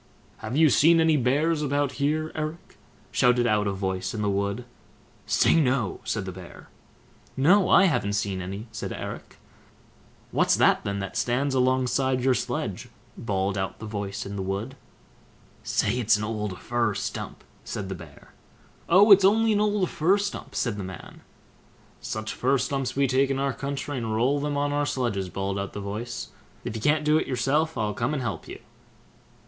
"Have 0.37 0.57
you 0.57 0.71
seen 0.71 0.99
any 0.99 1.15
bears 1.15 1.61
about 1.61 1.91
here, 2.01 2.31
Eric?" 2.33 2.79
shouted 3.11 3.45
out 3.45 3.67
a 3.67 3.71
voice 3.71 4.15
in 4.15 4.23
the 4.23 4.31
wood. 4.31 4.65
"Say, 5.27 5.53
no!" 5.61 5.99
said 6.03 6.25
the 6.25 6.31
Bear. 6.31 6.69
"No, 7.37 7.69
I 7.69 7.83
haven't 7.85 8.13
seen 8.13 8.41
any", 8.41 8.65
said 8.71 8.91
Eric. 8.91 9.37
"What's 10.31 10.55
that 10.55 10.83
then, 10.83 10.97
that 11.01 11.15
stands 11.17 11.53
alongside 11.53 12.21
your 12.23 12.33
sledge?" 12.33 12.87
bawled 13.15 13.59
out 13.59 13.77
the 13.77 13.85
voice 13.85 14.25
in 14.25 14.37
the 14.37 14.41
wood. 14.41 14.75
"Say 15.61 15.99
it's 15.99 16.17
an 16.17 16.23
old 16.23 16.57
fir 16.59 16.95
stump", 16.95 17.43
said 17.63 17.87
the 17.87 17.93
Bear. 17.93 18.33
"Oh, 18.89 19.11
it's 19.11 19.23
only 19.23 19.53
an 19.53 19.61
old 19.61 19.87
fir 19.87 20.17
stump", 20.17 20.55
said 20.55 20.77
the 20.77 20.83
man. 20.83 21.21
"Such 21.99 22.33
fir 22.33 22.57
stumps 22.57 22.95
we 22.95 23.05
take 23.05 23.29
in 23.29 23.37
our 23.37 23.53
country 23.53 23.99
and 23.99 24.15
roll 24.15 24.39
them 24.39 24.57
on 24.57 24.73
our 24.73 24.87
sledges", 24.87 25.29
bawled 25.29 25.59
out 25.59 25.73
the 25.73 25.79
voice; 25.79 26.29
"if 26.63 26.75
you 26.75 26.81
can't 26.81 27.05
do 27.05 27.17
it 27.19 27.27
yourself, 27.27 27.77
I'll 27.77 27.93
come 27.93 28.13
and 28.15 28.23
help 28.23 28.47
you." 28.47 28.57